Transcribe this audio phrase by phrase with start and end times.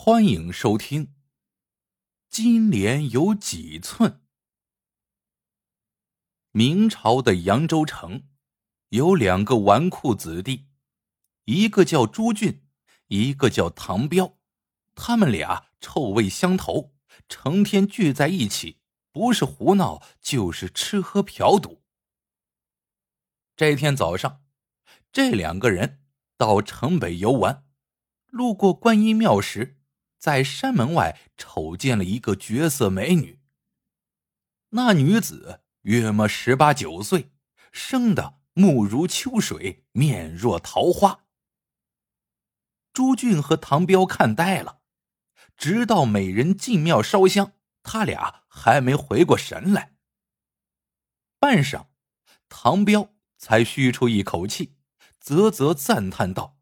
[0.00, 1.06] 欢迎收听
[2.30, 4.12] 《金莲有几寸》。
[6.52, 8.28] 明朝的扬州城
[8.90, 10.68] 有两个纨绔子弟，
[11.46, 12.64] 一个叫朱俊，
[13.08, 14.38] 一个叫唐彪。
[14.94, 16.94] 他们俩臭味相投，
[17.28, 18.78] 成天聚在一起，
[19.10, 21.82] 不是胡闹就是吃喝嫖赌。
[23.56, 24.44] 这天早上，
[25.10, 26.00] 这两个人
[26.36, 27.66] 到城北游玩，
[28.28, 29.74] 路过观音庙时。
[30.18, 33.40] 在山门外瞅见了一个绝色美女。
[34.70, 37.32] 那女子约莫十八九岁，
[37.72, 41.24] 生的目如秋水，面若桃花。
[42.92, 44.80] 朱俊和唐彪看呆了，
[45.56, 49.94] 直到美人进庙烧香，他俩还没回过神来。
[51.38, 51.86] 半晌，
[52.48, 54.74] 唐彪才吁出一口气，
[55.20, 56.58] 啧啧赞叹道：“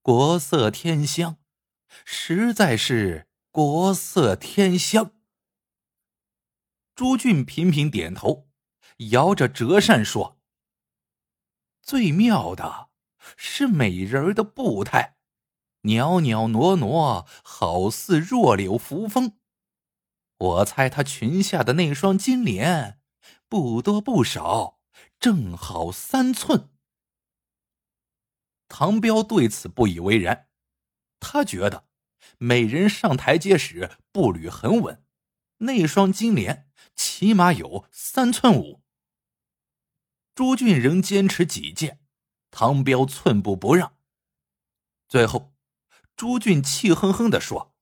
[0.00, 1.36] 国色天香。”
[2.04, 5.12] 实在是国色天香。
[6.94, 8.48] 朱俊频频点头，
[9.10, 10.40] 摇着折扇说
[11.82, 12.88] ：“最妙的
[13.36, 15.16] 是美人的步态，
[15.82, 19.38] 袅袅娜娜，好似弱柳扶风。
[20.38, 23.00] 我猜她裙下的那双金莲，
[23.48, 24.80] 不多不少，
[25.18, 26.70] 正好三寸。”
[28.68, 30.48] 唐彪对此不以为然。
[31.20, 31.88] 他觉得，
[32.38, 35.04] 美人上台阶时步履很稳，
[35.58, 38.82] 那双金莲起码有三寸五。
[40.34, 42.00] 朱俊仍坚持己见，
[42.50, 43.96] 唐彪寸步不让。
[45.08, 45.54] 最后，
[46.14, 47.74] 朱俊气哼哼的说：“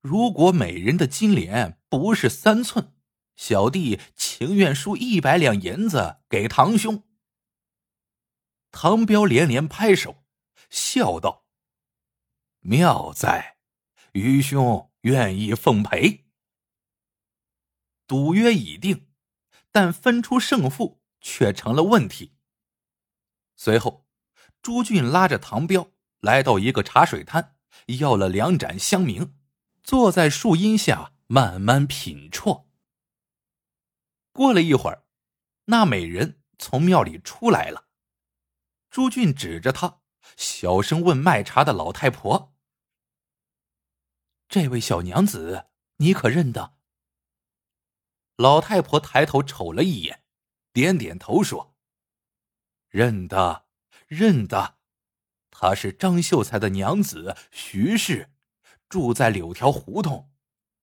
[0.00, 2.94] 如果美人的金莲不是三寸，
[3.36, 7.04] 小弟情愿输一百两银子给堂兄。”
[8.72, 10.24] 唐彪连连拍手，
[10.70, 11.43] 笑道。
[12.66, 13.58] 妙在，
[14.12, 16.24] 愚兄愿意奉陪。
[18.06, 19.10] 赌约已定，
[19.70, 22.32] 但分出胜负却成了问题。
[23.54, 24.06] 随后，
[24.62, 27.54] 朱俊拉着唐彪来到一个茶水摊，
[27.98, 29.34] 要了两盏香茗，
[29.82, 32.64] 坐在树荫下慢慢品啜。
[34.32, 35.04] 过了一会儿，
[35.66, 37.88] 那美人从庙里出来了。
[38.88, 40.00] 朱俊指着她，
[40.38, 42.53] 小声问卖茶的老太婆。
[44.54, 45.66] 这位小娘子，
[45.96, 46.76] 你可认得？
[48.36, 50.22] 老太婆抬头瞅了一眼，
[50.72, 51.74] 点点头说
[52.88, 53.66] ：“认得，
[54.06, 54.76] 认得。
[55.50, 58.30] 她是张秀才的娘子徐氏，
[58.88, 60.30] 住在柳条胡同，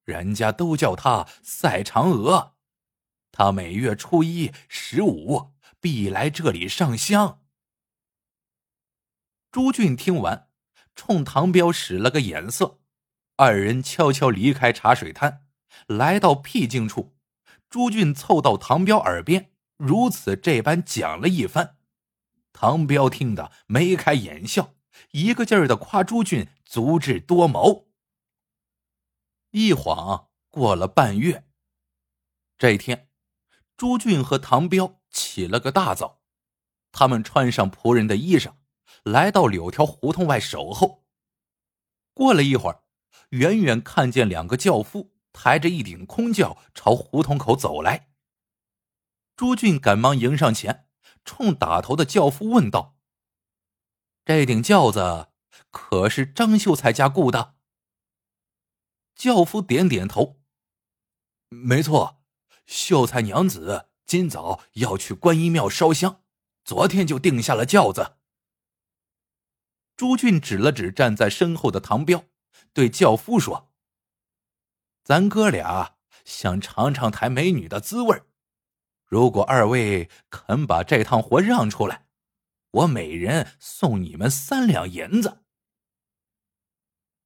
[0.03, 2.57] 人家都叫她赛嫦娥。
[3.31, 7.41] 她每月初一、十五必来这里上香。”
[9.49, 10.49] 朱俊听完，
[10.93, 12.80] 冲唐彪使了个眼色。
[13.37, 15.47] 二人悄悄离开茶水摊，
[15.87, 17.15] 来到僻静处。
[17.69, 21.77] 朱俊凑到唐彪耳边，如此这般讲了一番。
[22.53, 24.75] 唐彪听得眉开眼笑，
[25.11, 27.87] 一个劲儿的夸朱俊足智多谋。
[29.51, 31.45] 一晃过了半月，
[32.57, 33.09] 这天，
[33.77, 36.21] 朱俊和唐彪起了个大早，
[36.91, 38.53] 他们穿上仆人的衣裳，
[39.03, 41.05] 来到柳条胡同外守候。
[42.13, 42.80] 过了一会儿。
[43.31, 48.09] 远远看见两个轿夫抬着一顶空轿朝胡同口走来。
[49.35, 50.87] 朱俊赶忙迎上前，
[51.23, 52.97] 冲打头的轿夫问道
[54.25, 55.29] ：“这顶轿子
[55.69, 57.55] 可是张秀才家雇的？”
[59.15, 60.41] 轿夫点点头
[61.49, 62.23] ：“没错，
[62.65, 66.23] 秀才娘子今早要去观音庙烧香，
[66.65, 68.17] 昨天就定下了轿子。”
[69.95, 72.25] 朱俊指了指站在身后的唐彪。
[72.73, 73.73] 对轿夫说
[75.03, 78.23] ：“咱哥俩想尝尝抬美女的滋味
[79.05, 82.07] 如果二位肯把这趟活让出来，
[82.71, 85.43] 我每人送你们三两银子。”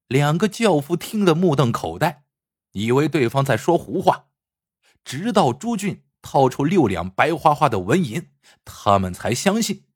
[0.08, 2.24] 两个轿夫听得目瞪口呆，
[2.72, 4.30] 以为对方在说胡话，
[5.04, 8.32] 直到朱俊掏出六两白花花的纹银，
[8.64, 9.86] 他们才相信。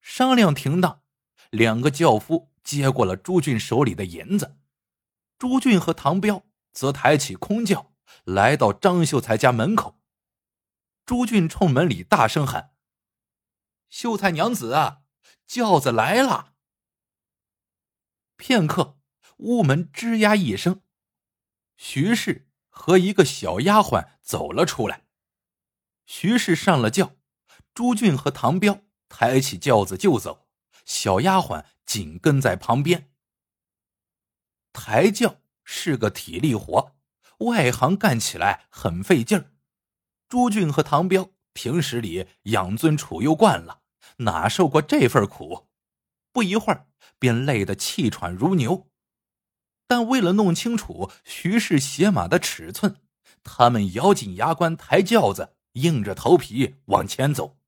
[0.00, 1.02] 商量停当，
[1.50, 2.51] 两个轿夫。
[2.62, 4.56] 接过了朱俊手里的银子，
[5.38, 7.92] 朱俊和唐彪则抬起空轿，
[8.24, 10.00] 来到张秀才家门口。
[11.04, 12.74] 朱俊冲门里大声喊
[13.90, 15.02] ：“秀才娘子啊，
[15.46, 16.54] 轿子来了！”
[18.38, 18.98] 片刻，
[19.38, 20.82] 屋门吱呀一声，
[21.76, 25.06] 徐氏和一个小丫鬟走了出来。
[26.06, 27.16] 徐氏上了轿，
[27.74, 30.48] 朱俊和唐彪抬起轿子就走，
[30.84, 31.64] 小丫鬟。
[31.92, 33.10] 紧跟在旁边。
[34.72, 36.94] 抬轿是个体力活，
[37.40, 39.52] 外行干起来很费劲儿。
[40.26, 43.82] 朱俊和唐彪平时里养尊处优惯了，
[44.20, 45.68] 哪受过这份苦？
[46.32, 46.86] 不一会儿
[47.18, 48.88] 便累得气喘如牛。
[49.86, 53.02] 但为了弄清楚徐氏鞋码的尺寸，
[53.44, 57.58] 他们咬紧牙关抬轿子，硬着头皮往前走。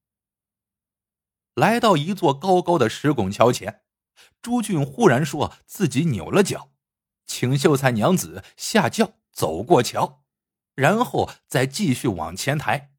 [1.54, 3.83] 来到一座高高的石拱桥前，
[4.42, 6.70] 朱俊忽然说自己扭了脚，
[7.24, 10.22] 请秀才娘子下轿走过桥。
[10.74, 12.92] 然后再继续往前抬。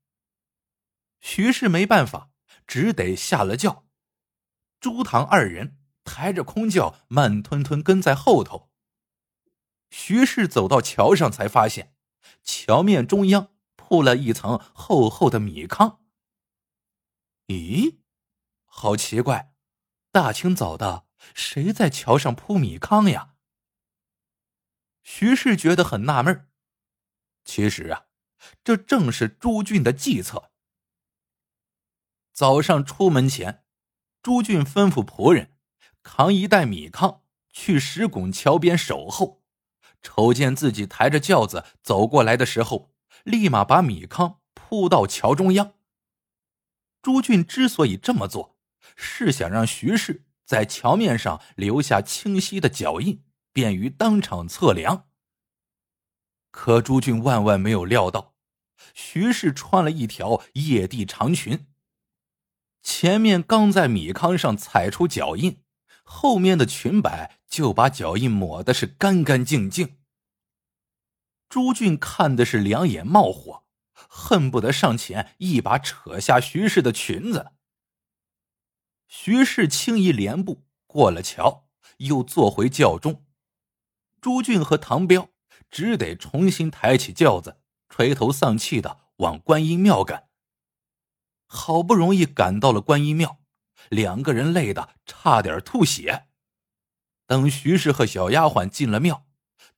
[1.20, 2.30] 徐氏没办法，
[2.66, 3.86] 只得下了轿。
[4.80, 8.72] 朱唐二人抬着空轿，慢吞吞跟在后头。
[9.90, 11.96] 徐氏走到桥上，才发现
[12.44, 16.02] 桥面中央铺了一层厚厚的米糠。
[17.48, 17.98] 咦，
[18.66, 19.54] 好奇怪！
[20.12, 23.36] 大清早的，谁在桥上铺米糠呀？
[25.04, 26.48] 徐氏觉得很纳闷
[27.44, 28.06] 其实啊，
[28.64, 30.52] 这正是朱俊的计策。
[32.34, 33.64] 早上出门前，
[34.22, 35.54] 朱俊吩咐仆人
[36.04, 39.44] 扛一袋米糠去石拱桥边守候，
[40.02, 42.94] 瞅见自己抬着轿子走过来的时候，
[43.24, 45.74] 立马把米糠铺到桥中央。
[47.02, 48.58] 朱俊之所以这么做，
[48.96, 55.08] 是想让徐氏在桥面上留下清晰的脚印，便于当场测量。
[56.52, 58.36] 可朱俊万万没有料到，
[58.94, 61.68] 徐氏穿了一条曳地长裙。
[62.82, 65.64] 前面刚在米糠上踩出脚印，
[66.04, 69.98] 后面的裙摆就把脚印抹的是干干净净。
[71.50, 77.54] 朱俊看的是两眼冒火，恨不得上前一把扯下徐氏的裙子。
[79.18, 81.70] 徐氏轻移莲步过了桥，
[82.00, 83.26] 又坐回轿中。
[84.20, 85.30] 朱俊和唐彪。
[85.72, 87.60] 只得重新抬起轿子，
[87.90, 90.30] 垂头丧气的往观音庙赶。
[91.48, 93.40] 好不容易赶到了观音庙，
[93.90, 96.28] 两个人累得差点吐血。
[97.26, 99.26] 等徐氏和小丫鬟进了庙，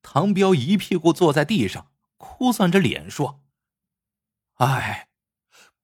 [0.02, 3.44] 唐彪一屁股坐在地上，哭丧着脸说
[4.58, 5.10] ：“哎，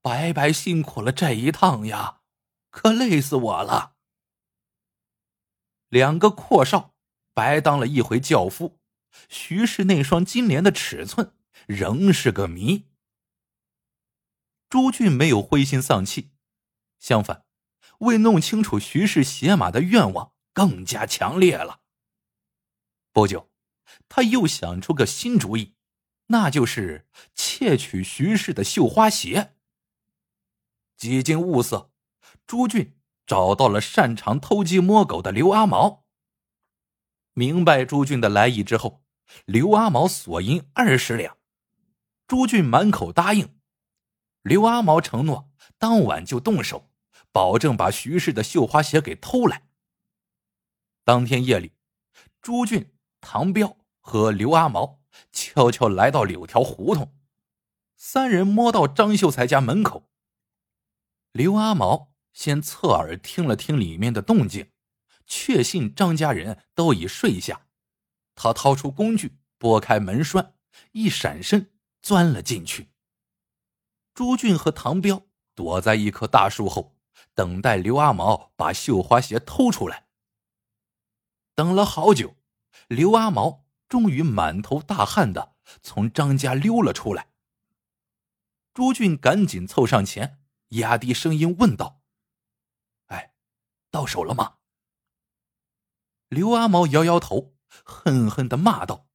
[0.01, 2.21] 白白辛苦了这一趟呀，
[2.73, 3.97] 可累死我了。”
[5.89, 6.95] 两个阔少
[7.35, 8.79] 白当了一回轿夫。
[9.29, 11.35] 徐氏那双金莲的尺寸
[11.67, 12.89] 仍是个谜。
[14.67, 16.31] 朱俊没有灰心丧气，
[16.99, 17.45] 相反，
[17.99, 21.81] 为弄清楚徐氏鞋码的愿望更加强烈了。
[23.11, 23.51] 不久，
[24.09, 25.75] 他又想出个新主意，
[26.27, 29.55] 那就是窃取徐氏的绣花鞋。
[30.97, 31.92] 几经物色，
[32.45, 36.03] 朱俊找到了擅长偷鸡摸狗的刘阿毛。
[37.33, 39.01] 明白朱俊的来意之后。
[39.45, 41.37] 刘阿毛索银二十两，
[42.27, 43.57] 朱俊满口答应。
[44.43, 45.49] 刘阿毛承诺
[45.79, 46.91] 当晚就动手，
[47.31, 49.63] 保证把徐氏的绣花鞋给偷来。
[51.03, 51.71] 当天夜里，
[52.41, 54.99] 朱俊、唐彪和刘阿毛
[55.31, 57.15] 悄悄来到柳条胡同，
[57.95, 60.09] 三人摸到张秀才家门口。
[61.31, 64.71] 刘阿毛先侧耳听了听里面的动静，
[65.25, 67.67] 确信张家人都已睡下。
[68.35, 70.55] 他掏出工具，拨开门栓，
[70.91, 72.89] 一闪身钻了进去。
[74.13, 76.97] 朱俊和唐彪躲在一棵大树后，
[77.33, 80.07] 等待刘阿毛把绣花鞋偷出来。
[81.55, 82.35] 等了好久，
[82.87, 87.29] 刘阿毛终于满头大汗的从张家溜了出来。
[88.73, 92.01] 朱俊赶紧凑上前，压低声音问道：“，
[93.93, 94.57] 到手了吗？”
[96.27, 97.53] 刘阿毛摇摇头。
[97.83, 99.07] 恨恨的骂道：“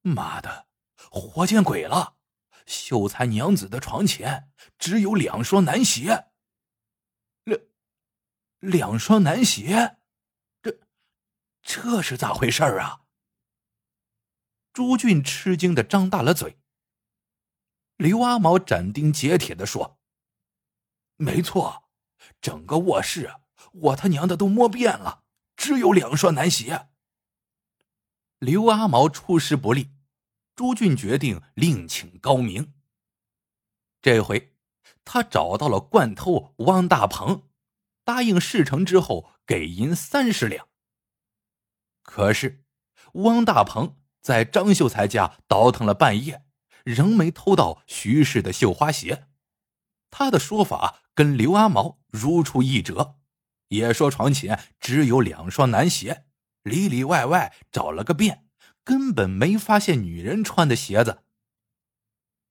[0.00, 0.68] 妈的，
[1.10, 2.16] 活见鬼了！
[2.64, 6.30] 秀才娘子的床前只有两双男鞋，
[7.44, 7.60] 两
[8.60, 9.98] 两双男鞋，
[10.62, 10.80] 这
[11.60, 13.02] 这是咋回事啊？”
[14.72, 16.58] 朱俊吃惊的张大了嘴。
[17.96, 20.00] 刘阿毛斩钉截铁的说
[21.16, 21.90] ：“没错，
[22.40, 23.30] 整个卧室
[23.78, 25.22] 我他娘的都摸遍了，
[25.56, 26.88] 只有两双男鞋。”
[28.38, 29.92] 刘阿毛出师不利，
[30.54, 32.74] 朱俊决定另请高明。
[34.02, 34.54] 这回
[35.04, 37.48] 他找到了惯偷汪大鹏，
[38.04, 40.68] 答应事成之后给银三十两。
[42.02, 42.64] 可是
[43.14, 46.44] 汪大鹏在张秀才家倒腾了半夜，
[46.84, 49.28] 仍没偷到徐氏的绣花鞋。
[50.10, 53.15] 他的说法跟刘阿毛如出一辙，
[53.68, 56.24] 也说床前只有两双男鞋。
[56.62, 58.48] 里里外外找了个遍，
[58.82, 61.22] 根本没发现女人穿的鞋子。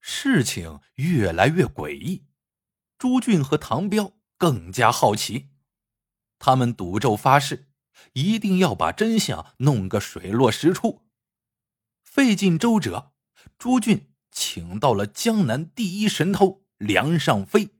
[0.00, 2.24] 事情越来越诡异，
[2.96, 5.50] 朱俊和唐彪更加好奇，
[6.38, 7.68] 他们赌咒发誓，
[8.14, 11.02] 一定要把真相弄个水落石出。
[12.02, 13.12] 费尽周折，
[13.58, 17.74] 朱俊请到了江南第一神偷梁尚飞。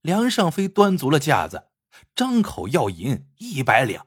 [0.00, 1.69] 梁尚飞端足了架子，
[2.14, 4.06] 张口要银一百两。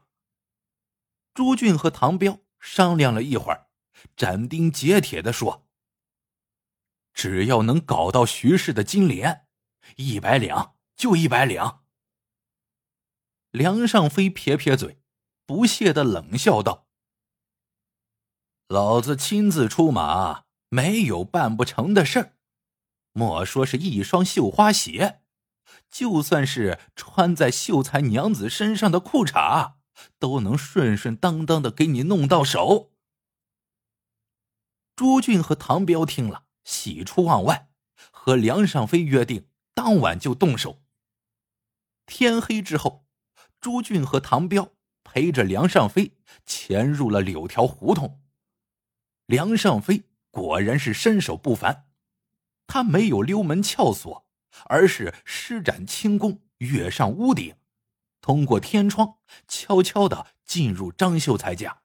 [1.32, 3.68] 朱俊和唐彪商量了一会儿，
[4.16, 5.66] 斩钉截铁的说
[7.12, 9.46] ：“只要能搞到徐氏的金莲，
[9.96, 11.84] 一百两就一百两。”
[13.50, 15.00] 梁尚飞撇撇嘴，
[15.44, 16.88] 不屑的冷笑道
[18.68, 22.36] ：“老子亲自出马，没有办不成的事儿。
[23.12, 25.22] 莫说是一双绣花鞋。”
[25.90, 29.74] 就算是穿在秀才娘子身上的裤衩，
[30.18, 32.92] 都能顺顺当当的给你弄到手。
[34.96, 37.68] 朱俊和唐彪听了，喜出望外，
[38.10, 40.82] 和梁尚飞约定当晚就动手。
[42.06, 43.06] 天黑之后，
[43.60, 48.20] 朱俊和唐彪陪着梁尚飞潜入了柳条胡同。
[49.26, 51.88] 梁尚飞果然是身手不凡，
[52.66, 54.23] 他没有溜门撬锁。
[54.66, 57.56] 而是施展轻功，跃上屋顶，
[58.20, 61.82] 通过天窗，悄悄的进入张秀才家。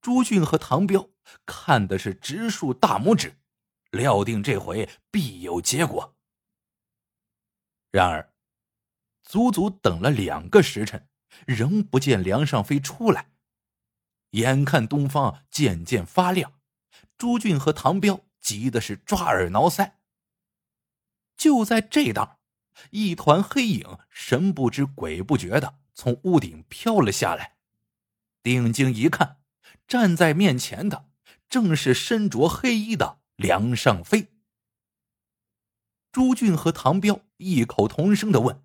[0.00, 1.10] 朱俊和唐彪
[1.44, 3.38] 看的是直竖大拇指，
[3.90, 6.16] 料定这回必有结果。
[7.90, 8.32] 然而，
[9.22, 11.08] 足足等了两个时辰，
[11.46, 13.30] 仍不见梁尚飞出来。
[14.30, 16.60] 眼看东方渐渐发亮，
[17.18, 19.92] 朱俊和唐彪急的是抓耳挠腮。
[21.40, 22.38] 就在这当，
[22.90, 27.56] 一团黑影神不知鬼不觉的从屋顶飘了下来。
[28.42, 29.40] 定睛一看，
[29.88, 31.08] 站在面前的
[31.48, 34.34] 正是身着黑衣的梁尚飞。
[36.12, 38.62] 朱俊和唐彪异口同声的问：“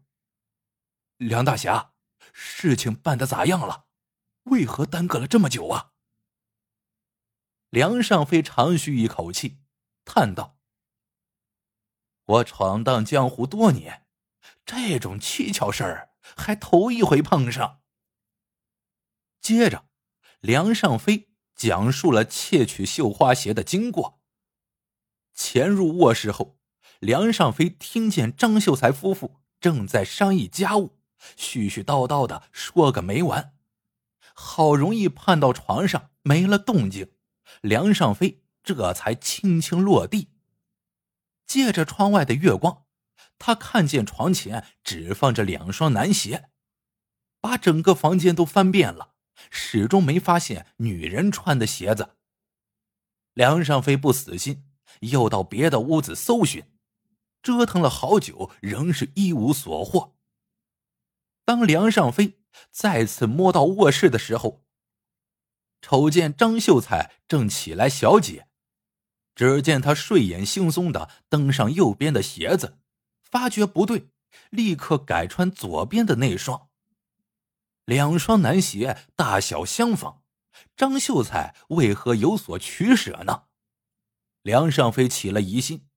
[1.16, 1.94] 梁大侠，
[2.34, 3.86] 事情办的咋样了？
[4.44, 5.94] 为何耽搁了这么久啊？”
[7.72, 9.60] 梁尚飞长吁一口气，
[10.04, 10.58] 叹道。
[12.26, 14.06] 我闯荡江湖多年，
[14.66, 17.82] 这种蹊跷事儿还头一回碰上。
[19.40, 19.86] 接着，
[20.40, 24.22] 梁尚飞讲述了窃取绣花鞋的经过。
[25.36, 26.58] 潜入卧室后，
[27.00, 30.98] 梁尚飞听见张秀才夫妇正在商议家务，
[31.38, 33.54] 絮絮叨叨的说个没完。
[34.34, 37.12] 好容易盼到床上没了动静，
[37.62, 40.35] 梁尚飞这才轻轻落地。
[41.46, 42.86] 借着窗外的月光，
[43.38, 46.50] 他看见床前只放着两双男鞋，
[47.40, 49.14] 把整个房间都翻遍了，
[49.50, 52.16] 始终没发现女人穿的鞋子。
[53.34, 54.66] 梁尚飞不死心，
[55.02, 56.72] 又到别的屋子搜寻，
[57.44, 60.16] 折腾了好久，仍是一无所获。
[61.44, 62.40] 当梁尚飞
[62.72, 64.66] 再次摸到卧室的时候，
[65.82, 68.48] 瞅见张秀才正起来小解。
[69.36, 72.78] 只见他睡眼惺忪的登上右边的鞋子，
[73.22, 74.08] 发觉不对，
[74.50, 76.70] 立刻改穿左边的那双。
[77.84, 80.24] 两双男鞋大小相仿，
[80.76, 83.44] 张秀才为何有所取舍呢？
[84.42, 85.88] 梁尚飞起了疑心。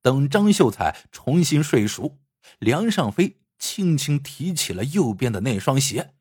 [0.00, 2.20] 等张秀才重新睡熟，
[2.60, 6.14] 梁尚飞轻轻提起了右边的那双鞋，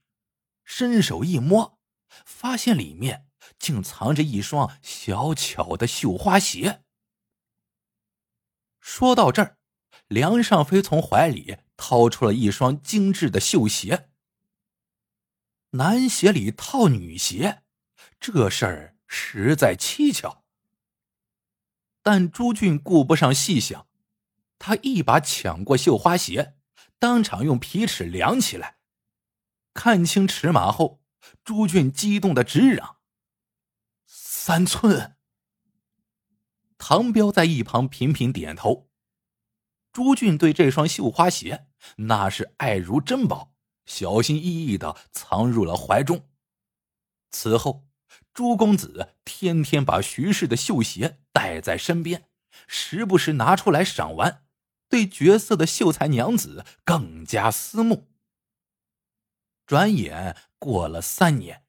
[0.64, 1.78] 伸手一摸，
[2.26, 3.28] 发现里面。
[3.58, 6.84] 竟藏着一双小巧的绣花鞋。
[8.80, 9.58] 说到这儿，
[10.08, 14.10] 梁尚飞从怀里掏出了一双精致的绣鞋。
[15.72, 17.64] 男鞋里套女鞋，
[18.20, 20.44] 这事儿实在蹊跷。
[22.02, 23.88] 但朱俊顾不上细想，
[24.60, 26.56] 他一把抢过绣花鞋，
[27.00, 28.78] 当场用皮尺量起来。
[29.74, 31.02] 看清尺码后，
[31.44, 32.98] 朱俊激动的直嚷。
[34.48, 35.18] 三寸。
[36.78, 38.92] 唐彪在一旁频频点头。
[39.92, 43.56] 朱俊对这双绣花鞋那是爱如珍宝，
[43.88, 46.30] 小心翼翼的藏入了怀中。
[47.32, 47.88] 此后，
[48.36, 52.30] 朱公子天天把徐氏的绣鞋带在身边，
[52.68, 54.46] 时不时拿出来赏玩，
[54.88, 58.12] 对绝色的秀才娘子更加思慕。
[59.66, 61.66] 转眼过了三年，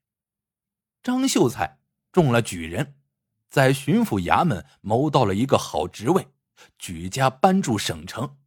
[1.01, 1.79] 张秀才。
[2.17, 2.95] 中了举人，
[3.47, 6.29] 在巡抚衙门谋到了一个好职位，
[6.79, 8.39] 举家搬住省城。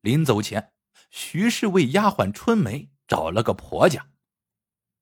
[0.00, 0.72] 临走前，
[1.10, 4.08] 徐氏为丫鬟春梅找了个婆家。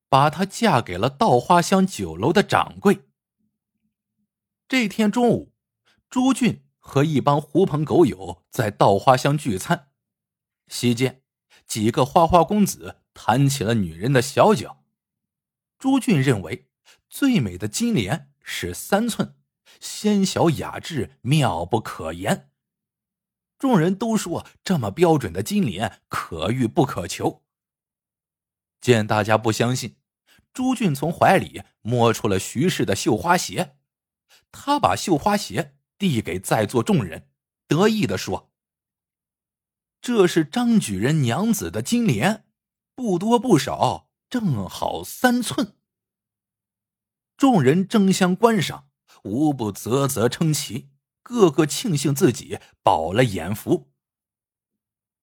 [0.09, 3.09] 把她嫁给了稻花香酒楼的掌柜。
[4.67, 5.55] 这天中午，
[6.09, 9.93] 朱俊和一帮狐朋狗友在稻花香聚餐，
[10.67, 11.23] 席间，
[11.69, 14.83] 几个花花公子谈起了女人的小脚。
[15.79, 16.69] 朱俊认为
[17.11, 19.35] 最美的金莲是三寸，
[19.81, 22.53] 纤小雅致，妙不可言。
[23.59, 27.45] 众人都说这么标准的金莲可遇不可求。
[28.81, 29.97] 见大家不相信，
[30.53, 33.77] 朱俊从怀里摸出了徐氏的绣花鞋，
[34.53, 37.29] 他把绣花鞋递给在座众人，
[37.67, 38.53] 得意的说
[40.01, 42.47] ：“这是张举人娘子的金莲，
[42.95, 45.75] 不多不少，正好三寸。”
[47.41, 48.91] 众人争相观赏，
[49.25, 50.91] 无不啧啧称奇。
[51.23, 53.91] 个个庆幸自己饱了眼福。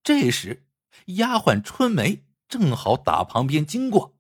[0.01, 0.65] 这时，
[1.05, 4.17] 丫鬟春梅正好打旁边经过，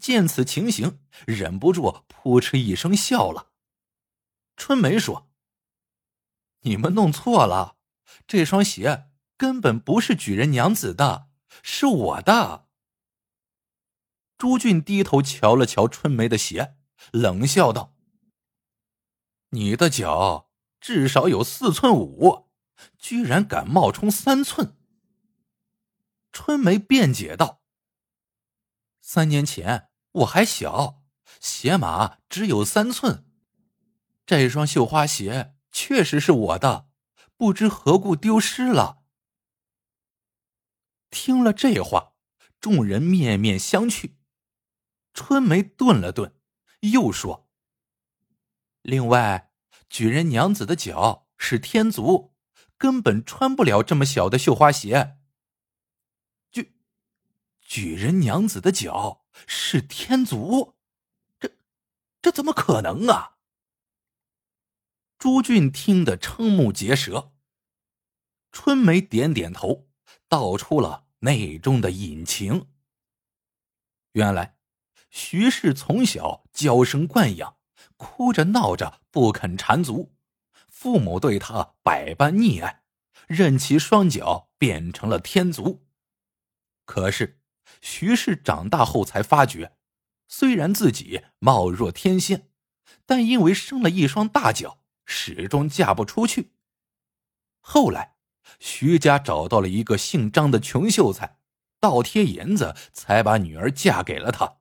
[0.00, 3.50] 见此情形，忍不住扑哧一声笑了。
[4.56, 5.28] 春梅说
[6.64, 7.76] ：“你们弄错了，
[8.26, 11.28] 这双鞋根本不是举人娘子的，
[11.62, 12.68] 是我的。”
[14.38, 16.77] 朱俊低头瞧了瞧春梅的鞋，
[17.12, 17.94] 冷笑道
[19.50, 20.46] ：“你的脚。”
[20.80, 22.50] 至少有四寸五，
[22.98, 24.76] 居然敢冒充三寸。
[26.30, 27.64] 春梅辩解道
[29.02, 31.02] ：“三年前我还小，
[31.40, 33.28] 鞋码只有三寸，
[34.24, 36.88] 这双绣花鞋确实是我的，
[37.36, 39.02] 不知何故丢失了。”
[41.10, 42.12] 听了这话，
[42.60, 44.14] 众人面面相觑。
[45.12, 46.37] 春梅顿了顿，
[46.80, 47.48] 又说
[48.82, 49.46] ：“另外。”
[49.90, 52.34] 举人娘子的脚是天足，
[52.76, 55.16] 根本穿不了这么小的绣花鞋。
[56.50, 56.76] 举
[57.62, 60.74] 举人娘子的脚是天足，
[61.40, 61.56] 这
[62.20, 63.38] 这怎么可能啊？
[65.16, 67.32] 朱俊听得瞠目结舌。
[68.52, 69.88] 春梅点点头，
[70.28, 72.68] 道出了内中的隐情。
[74.12, 74.57] 原来，
[75.10, 77.56] 徐氏从小娇生惯养。
[77.96, 80.14] 哭着闹着不肯缠足，
[80.68, 82.84] 父母对他百般溺爱，
[83.26, 85.84] 任其双脚变成了天足。
[86.84, 87.40] 可是
[87.80, 89.76] 徐氏长大后才发觉，
[90.28, 92.48] 虽然自己貌若天仙，
[93.04, 96.52] 但因为生了一双大脚，始终嫁不出去。
[97.58, 98.14] 后来，
[98.60, 101.38] 徐家找到了一个姓张的穷秀才，
[101.80, 104.57] 倒贴银子才把女儿嫁给了他。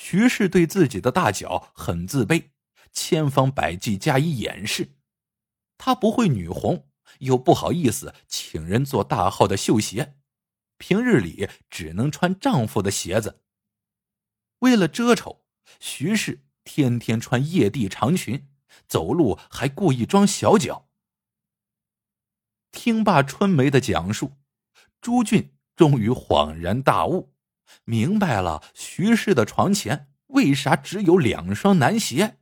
[0.00, 2.50] 徐氏对自己的大脚很自卑，
[2.92, 4.94] 千方百计加以掩饰。
[5.76, 10.16] 她不会女红，又不好意思请人做大号的绣鞋，
[10.78, 13.42] 平日里只能穿丈夫的鞋子。
[14.60, 15.44] 为了遮丑，
[15.80, 18.48] 徐氏天天穿曳地长裙，
[18.86, 20.88] 走路还故意装小脚。
[22.70, 24.36] 听罢春梅的讲述，
[25.00, 27.34] 朱俊终于恍然大悟。
[27.84, 32.38] 明白了，徐氏的床前为啥只有两双男鞋？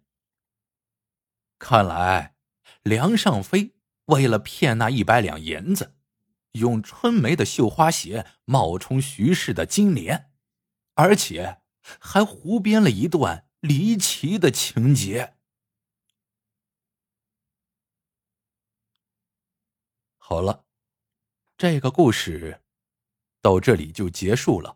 [1.58, 2.36] 看来
[2.82, 3.74] 梁尚飞
[4.06, 5.96] 为了骗那一百两银子，
[6.52, 10.32] 用春梅的绣花鞋冒充徐氏的金莲，
[10.94, 11.62] 而且
[11.98, 15.36] 还胡编了一段离奇的情节。
[20.18, 20.64] 好了，
[21.56, 22.62] 这个故事
[23.40, 24.75] 到这里就结束了。